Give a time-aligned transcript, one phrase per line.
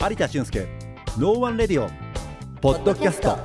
[0.00, 0.68] 有田俊介
[1.18, 3.36] No One Radio Podcast。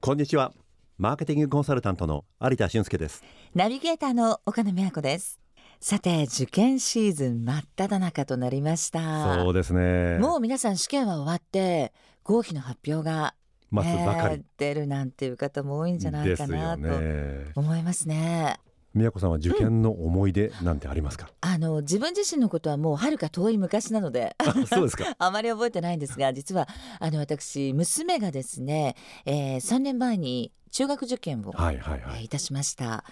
[0.00, 0.52] こんにちは。
[0.98, 3.24] マーケティングコンサルタントの有田俊介です。
[3.54, 5.40] ナビゲーターの岡野美和子です。
[5.80, 9.42] さて受験シーズン真っ只中となりました。
[9.42, 10.18] そうですね。
[10.18, 13.34] もう皆さん試験は終わって合否の発表が
[13.70, 17.46] 待つばかり、ね出るなんていう方も多いんじゃないかなとね。
[17.54, 18.60] 思いますね
[18.94, 24.34] 宮子さんは受験の思い出なんてありますか、あの自分自身のことはもうはるか遠い昔なので。
[24.38, 25.14] あそうですか。
[25.18, 32.18] あまり覚えてないんですが実はあの私娘がですね、えー、3年前に中学受験を、はいはいはい。
[32.18, 33.04] えーいたしました。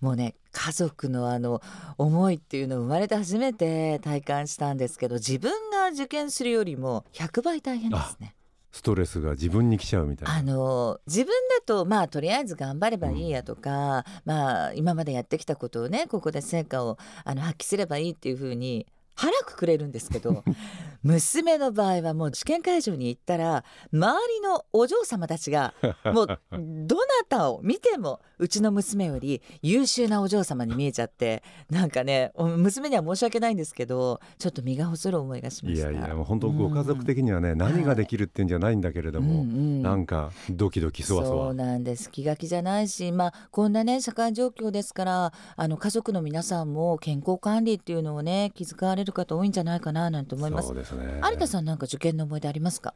[0.00, 1.62] もうね家族のあの
[1.98, 8.34] 思いっていうのを生まれて初めて体感したんですけど自分が受験するよりも100倍大変ですね。
[8.72, 10.34] ストレスが自分に来ちゃうみたいな。
[10.34, 20.42] あの自分だとまあとりあえず頑張ればいいやとか、まあ今までやってきたことをねここで成果をあの発揮すればいいっていうふうに腹くくれるんですけど
[21.02, 25.74] 娘の場合はもう試験会場に行ったら周りのお嬢様たちが
[26.12, 35.90] もうどなたを見てもうちの娘より優秀なお嬢様に見えちゃってなんかねお娘には申し訳ないんですけどちょっと身が細る思いがしました。
[35.90, 39.82] いやいやもう本当ご家族的にはね、何ができるってんじゃないんだけれども、うんうん。
[39.82, 42.10] なんかドキドキそわそそうわなんです。
[42.10, 50.68] 気が気じゃないしまあこんなね社会状況ですからあの家族の皆さんも健康管理っていうのをね気遣われる方多いんじゃないかななんて思います。
[50.68, 51.20] そうですね。
[51.22, 52.94] 有田さんなんか受験の思い出ありますか？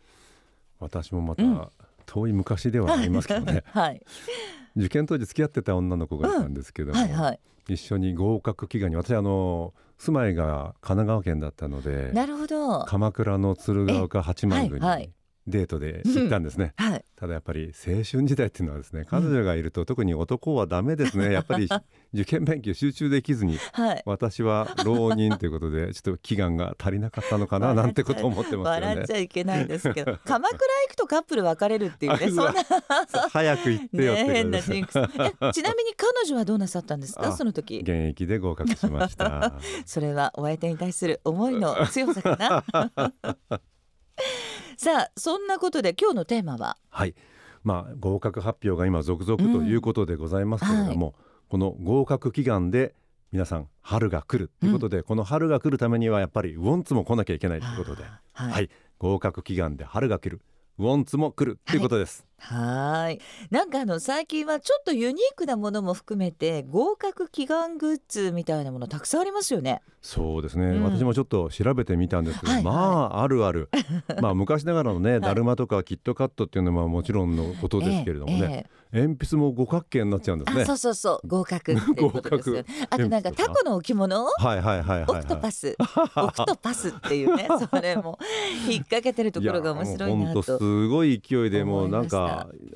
[0.78, 1.68] 私もまた、うん。
[2.06, 3.64] 遠い昔ではありますけどね。
[3.72, 4.02] はい。
[4.76, 7.40] 受験当時付き合ってた女の子がいたんですけども、はいはい。
[7.68, 12.84] 一緒に合格祈願に私あの住まいが神奈川県だったのでなるほど。
[12.84, 15.10] 鎌倉の鶴岡八幡宮に
[15.46, 21.32] デートで行ったんですね、はいただやっぱり青春時代っていうのはですね彼女がいると特に男はダメですね。
[21.34, 21.66] やっぱり
[22.12, 28.86] 受験勉強集中できずにはい私は浪人ということで ちょっと祈願が足りなかったのかななんてことを思ってますよね。
[28.88, 33.28] 笑っちゃいけないんですけど 鎌倉行くとカップル別れるっていうねあそんな。
[33.30, 37.28] 早く行ってよってね変なジンクちなみに彼女はどうなさったんですか？
[37.28, 37.78] あその時。
[37.78, 39.54] 現役で合格しました。
[39.86, 43.12] それはお相手に対する思いの強さかな
[44.76, 46.76] さあそんなことで今日のテーマは？
[46.90, 47.14] はい。
[47.62, 51.14] まあ合格発表が今続々ということでございますけれども、
[51.48, 52.94] この合格祈願で
[53.32, 58.04] 皆さん春が来るということで、この春が来るためにはやっぱりウォンツも来なきゃいけないということで。
[58.04, 60.42] あーはい、合格祈願で春が来る
[60.78, 63.20] ウォンツも来るということです、はーい。
[63.50, 69.82] なんかあの最近はちょっとユニークなものも含めて合格祈願グッズみたいなものたくさんありますよね。
[70.02, 70.84] そうですね、うん。
[70.84, 72.62] 私もちょっと調べてみたんですけど、はい。
[72.64, 72.74] はい。
[72.74, 73.70] まああるある。
[74.22, 80.62] まあ昔ながらのね、だるまとかキットカットっていうのはもちろんのことですけれどもね、ええ鉛筆も五角形になっちゃうんですね。
[80.62, 81.26] あそうそうそう。
[81.28, 82.64] 合格っていうことですよね。
[82.88, 84.24] あとなんかタコの置物？
[84.24, 85.76] はいはいはいはい、はい、オクトパス、
[86.16, 88.18] オクトパスっていうね、それも
[88.68, 90.42] 引っ掛けてるところが面白いなと。
[90.42, 92.25] すごい勢いでもうなんか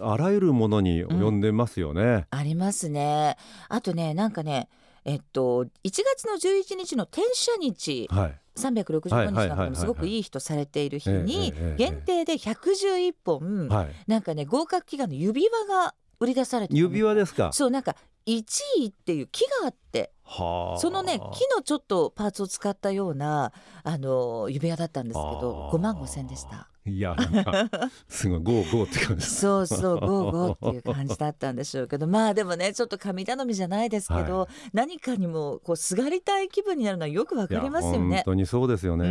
[0.00, 3.36] あらゆるものに及んでますよね、ありますね。
[3.68, 4.68] あとね、なんかね、
[5.04, 8.08] えっと1月の11日の転写日。
[8.10, 8.38] はい。
[8.56, 13.90] 365日なんかもすごくいい日とされている日に限定で111本、はい。
[14.06, 17.52] なんかね合格祈願の指輪が売り出されて指輪ですか。
[17.52, 17.96] そうなんか
[18.26, 18.44] 1
[18.78, 20.80] 位っていう木があってはあ。
[20.80, 21.22] そのね木
[21.56, 23.52] のちょっとパーツを使ったような
[23.82, 25.74] あの指輪だったんですけどあ。
[25.74, 26.68] ー5万5千でした。
[26.86, 29.26] いやなんかすごいゴーゴーって感じ。
[29.26, 32.06] そうそうゴーゴーっていう感じだったんでしょうけど。
[32.08, 34.48] まあでもねちょっと神頼みじゃないですけど、はい。
[34.72, 38.22] 何かにもこうすがりたい気分になるのはよくわかりますよいや本ね。
[38.24, 39.06] 当にそうですようね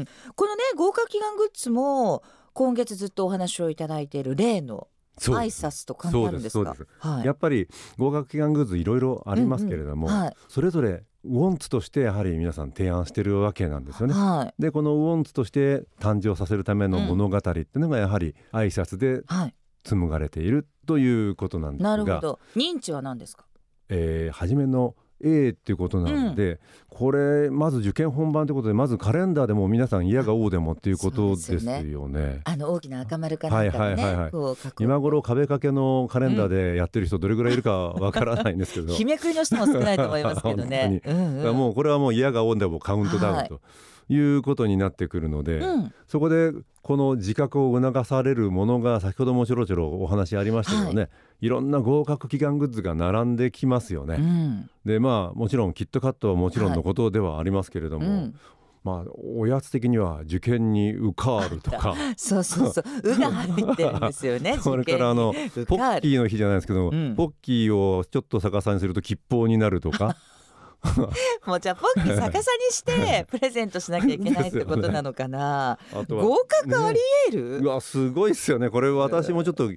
[0.00, 0.08] ん。
[0.34, 4.88] このね合格祈願グッズも今月ずっとお話をいただいている例の
[5.18, 5.36] そう。
[5.36, 6.58] アイサスと関係あるんですか？
[6.58, 7.06] そうですそうです。
[7.08, 7.26] はい。
[7.26, 10.20] やっぱり合格祈願グッズいろいろありますけれども、うんうん。
[10.22, 10.36] はい。
[10.48, 14.14] それぞれウォンツとしてやはり皆さん提案してるわけなんですよね。
[14.14, 14.62] はい。
[14.62, 19.54] でこのウォンツとして誕生させるための物語っていうのがやはり挨拶ではい。
[19.84, 21.90] 紡がれているということなんですが。
[21.90, 22.40] なるほど。
[22.56, 23.44] 認知は何ですか？
[23.90, 24.94] えー初めの
[25.24, 26.60] A っていうことなので、
[26.90, 32.42] これまず受験本番ということでまずカレンダーでも皆さん嫌が王でもっていうことですよよね。
[32.44, 41.00] あの大きな赤丸かなんはいはいはい今頃壁掛けのカレンダーでやってる人どれぐらいいるかわからないんですけど、日めくりの人も少ないと思いますけどね。
[41.06, 41.56] 本うんうん。
[41.56, 43.60] もうこれはもう嫌が王でもカウントダウンと
[44.08, 45.94] いうことになってくるので、うん。
[46.06, 46.52] そこで
[46.82, 51.08] この自覚を促されるものが先ほどもちょろちょろお話ありましたけどね、
[51.40, 54.16] い、ろんな合格祈願グッズが並んできますよね。
[54.16, 54.70] うん。
[54.84, 58.34] でまあもちろんキットカットはもちろんのことではありますけれども、うん。
[58.84, 61.94] まあおやつ的には受験に受かるとか。
[62.18, 64.58] そうそうそう「う」が入ってるんですよね。
[64.60, 67.14] それからあのポッキーの日じゃないですけど、うん。
[67.16, 70.16] ポッキーをちょっと逆さにすると吉報になるとか
[71.46, 76.24] もうじゃあポッキー逆さにしてプレゼントしなきゃいけないってことなのかな、あとは。
[76.24, 78.70] 合格ありえる、うわすごいっすよね。
[78.70, 79.70] これ私もちょっと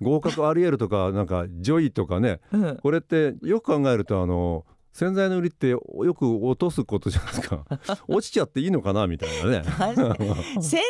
[0.00, 2.40] 合格ありえるとかなんかジョイとかね。
[2.52, 2.76] うん。
[2.76, 5.80] これってよく考えるとあの洗剤の売りってよ
[6.14, 7.64] く落とすことじゃないですか。
[8.08, 9.62] 落ちちゃっていいのかなみたいなね。
[10.60, 10.82] 洗剤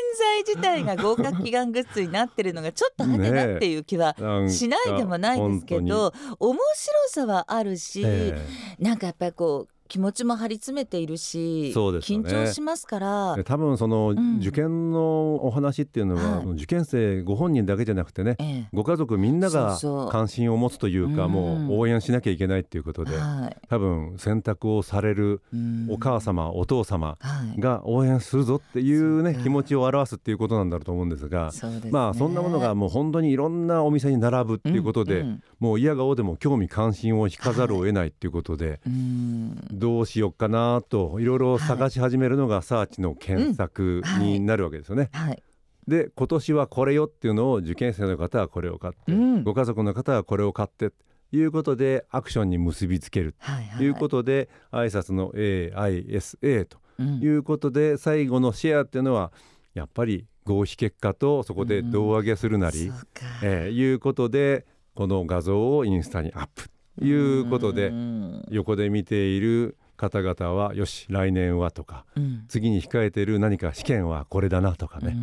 [0.45, 4.17] 自体が合格祈願グッズになってるのがちょっと派手なっていう気は
[4.49, 8.45] しないでもないですけど面白さはあるし、え。
[8.81, 12.27] なんかやっぱりこう気持ちも張り詰めているし、そうですよね。
[12.31, 13.37] 緊張しますから。
[13.39, 14.39] え多分そのん。
[14.39, 16.47] 受験のお話っていうのは、はい。
[16.53, 18.69] 受験生ご本人だけじゃなくてねええ。
[18.73, 19.79] ご家族みんなが
[20.11, 21.33] 関心を持つというかうん。
[21.33, 23.57] もう応援しなきゃいけないっていうことではい。
[23.69, 25.89] 多分選択をされるうん。
[25.91, 27.61] お母様お父様はい。
[27.61, 29.43] が応援するぞっていうねそうか。
[29.43, 31.91] 気持ちを表すっていうことなんだろうと思うんですがね。
[31.91, 35.29] まあそんなものがもう本当にいろんなお店に並ぶっていうことで、うん。
[35.29, 35.43] うん。
[35.61, 45.11] もう嫌がおでも興味関心を引かざるを得ないっていうことで、うんどうしようかなといろいろ探し始めるのがサーチの検索になるわけですよね。
[45.13, 45.43] はい。
[45.89, 49.43] で今年はこれよっていうのを受験生の方はこれを買って、うん。
[49.43, 50.97] ご家族の方はこれを買ってと
[51.33, 53.89] いうことでアクションに結びつけるはいはいとい。
[53.89, 57.19] うことで、挨拶の AISA とうん。
[57.21, 59.33] いうことで最後のシェアっていうのは
[59.75, 63.25] やっぱり合否結果とそこで胴上げするなり、そうか。
[63.43, 64.65] えーいうことで
[64.95, 66.69] この画像をインスタにアップ
[66.99, 72.45] ということでうん横で見ている方々はよし来年はとかうん。
[72.49, 75.15] 次に控えている何か試験はこれだなとかね、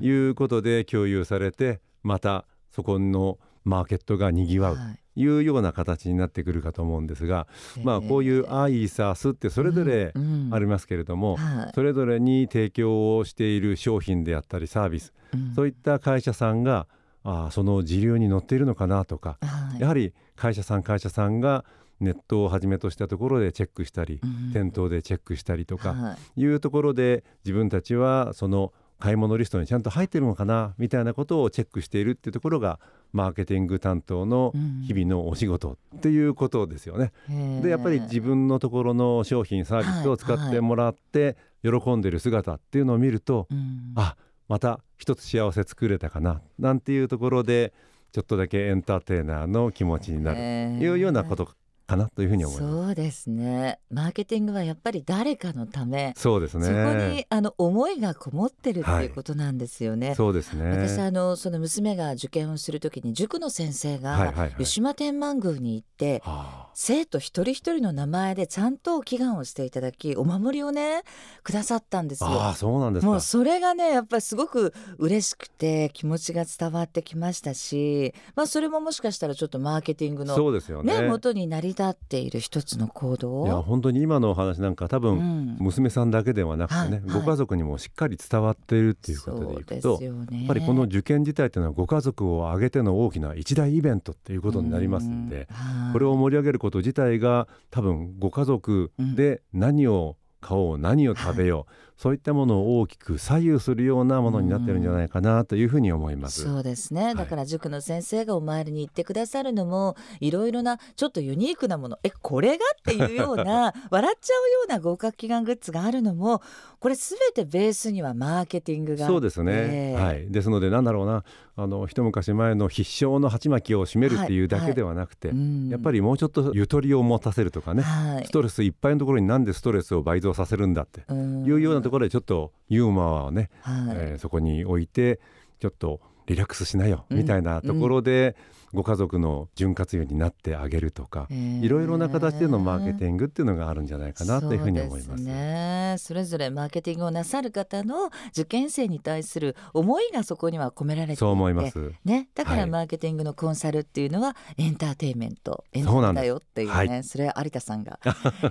[0.00, 0.06] うん。
[0.06, 4.98] いうことで共有されてまたそこのマーケットがにぎわうはい。
[5.14, 7.46] というような形になってくるかと思うんですが、
[7.84, 10.50] まあこういうアイサースってそれぞれうん。
[10.52, 11.72] ありますけれども、はい。
[11.72, 15.54] それぞれに提供をしている商品であったりサービスうん。
[15.54, 16.88] そういった会社さんが
[17.22, 19.80] あーその時流に乗っているのかなとかはい。
[19.80, 21.64] やはり会社さん会社さんが
[22.00, 24.52] ネットをはじめとしたところでチェックしたりうん。
[24.52, 26.40] 店頭でチェックしたりとかはい。
[26.40, 32.78] いうところで自分たちはその買い物リストにちゃんと入ってるのかなみたいなことをチェックしているっていうところが
[33.12, 34.52] マーケティング担当の
[34.86, 37.12] 日々のお仕事っていうことですよね。
[37.28, 43.92] うんでやっぱり自分のところの商品サービスを使ってもらって喜んでる姿っていうのを見ると、うん。
[43.96, 44.16] あ
[44.48, 47.72] また一つ幸せ作れたかななんていうところで
[48.12, 50.36] ちょっとだけエンターテイナーの気持ちになる。
[50.78, 51.50] というようなこと
[51.86, 52.72] かなというふうに思います。
[52.72, 56.66] そうですねマーケティングはやっぱり誰かのため、そうですね。
[56.66, 60.14] そこにあの思いがこもってるっていうことなんですよね。
[60.14, 60.70] そうですね。
[60.70, 71.02] 私あのその娘が受験をするときに塾の先生はいはいはいが湯島天満宮に行っては生徒一人一人の名前でちゃんと祈願をしていただきお守りをね
[71.42, 72.54] くださったんですよあ。
[72.54, 73.20] そうなんですかもう。
[73.20, 81.00] それがねやっぱりすごく嬉しくて気持ちが伝わってきましたし、まあ、それももしかしたらちょっとマーケティングのそうですよね。
[81.00, 106.42] ね元に成り立っている一つの行動いや本当に今のお話なんか多う分、ん娘さんだけではなくてね、はいはいご家族にもしっかり伝わっているっていうことでいくとねやっぱりこの受験自体っていうのはご家族を挙げての大きな一大イベントっていうことになりますんで、うんこれを盛り上げること自体が多分ご家族で何を買おう何を食べよう、そういったものを大きく左右するようなものになってるんじゃないかなというふうに思います。
[106.42, 107.14] そうですね、い。
[107.14, 116.42] だから塾の先生がお参りに行ってくださるのもいろいろなちょっとユニークなものえこれがっていうような 笑っちゃうような合格祈願グッズがあるのも
[116.80, 121.24] これ全てベースにはマーケティングがそうですね、はい、ですのでなんだろうな
[121.56, 125.68] あの一昔前の必勝の鉢巻きを締めるっていうだけではなくて、うん。
[125.68, 128.26] やっぱりもうちょっとゆとりを持たせるとかね、はい。
[128.26, 131.44] ストレスいっぱいのところになんでストレスを倍増させるんだってうん。
[131.44, 133.96] いうようなところでちょっとユーモアをね、はい。
[133.96, 135.20] えーそこに置いて
[135.60, 137.18] ちょっとリラックスしなようん。
[137.18, 138.34] みたいなところで、
[138.74, 145.22] ご家族の潤滑油になってあげるとか、いろいろな形でのマーケティングっていうのがあるんじゃないかなというふうに思います。
[145.22, 145.96] ね。
[145.98, 151.92] それぞれマーケティングをなさる方の受験生に対する思いがそこには込められていてそう思います。
[152.04, 152.70] ね、だからはい。
[152.70, 156.96] マーケティングのコンサルっていうのはエンターテインメント、エンタだよっていうね。
[156.96, 157.98] はそれは有田さんが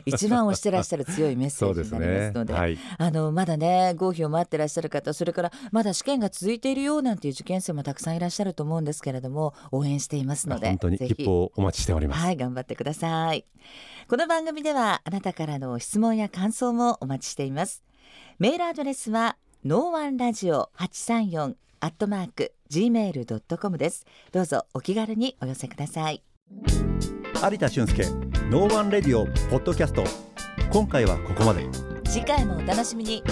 [0.06, 2.46] 一番推してらっしゃる強いメッセージになりまねすの。
[2.46, 2.54] で。
[2.64, 11.14] はい、あのまだね合否を待ってらっしゃる方それからまだ試験が続いているようなんていう受験生もたくさんいらっしゃると思うんですけれども応援していますので本当にぜひ。
[11.14, 12.22] 一歩お待ちしております。
[12.24, 13.46] はい頑張ってください。
[14.08, 17.84] この番組ではあなたからの質問や感想もお待ちしています。
[18.40, 24.06] メールアドレスは No One ラジオ834アットマーク gmail.com です。
[24.32, 26.24] どうぞお気軽にお寄せください。
[27.44, 28.06] 有田俊介
[28.50, 30.04] No One Radio Podcast。
[30.72, 31.68] 今回はここまで。
[32.06, 33.24] 次回もお楽しみに